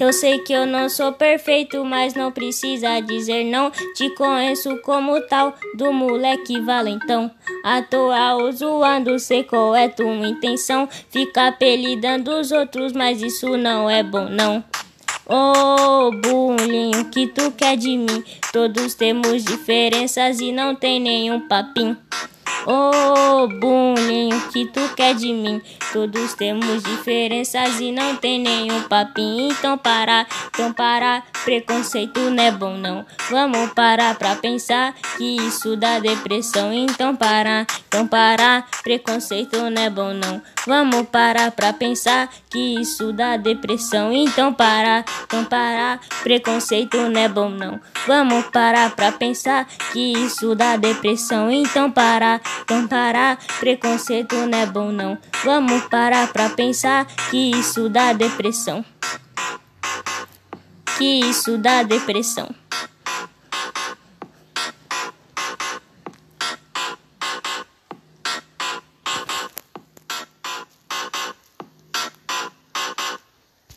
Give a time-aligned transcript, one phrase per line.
[0.00, 3.70] Eu sei que eu não sou perfeito, mas não precisa dizer não.
[3.94, 7.30] Te conheço como tal, do moleque valentão.
[7.62, 10.88] À toa ou zoando, sei qual é tua intenção.
[11.10, 14.64] Fica apelidando os outros, mas isso não é bom, não.
[15.26, 18.24] Ô oh, bullying, o que tu quer de mim?
[18.52, 21.96] Todos temos diferenças e não tem nenhum papinho.
[22.66, 24.19] Ô oh, bullying,
[24.50, 25.62] que tu quer de mim?
[25.92, 29.52] Todos temos diferenças e não tem nenhum papinho.
[29.52, 33.06] Então para, então para, preconceito não é bom não.
[33.30, 36.72] Vamos parar pra pensar que isso dá depressão.
[36.72, 40.42] Então para, então para, preconceito não é bom não.
[40.66, 44.12] Vamos parar pra pensar que isso dá depressão.
[44.12, 47.80] Então para, então para, preconceito não é bom não.
[48.06, 51.50] Vamos parar pra pensar que isso dá depressão.
[51.50, 55.18] Então para, então parar, preconceito não é bom não.
[55.44, 58.84] Vamos parar pra pensar que isso dá depressão.
[60.98, 62.48] Que isso dá depressão.